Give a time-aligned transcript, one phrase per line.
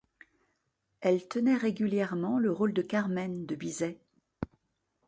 [1.01, 3.99] Elle tenait régulièrement le rôle de Carmen de Bizet.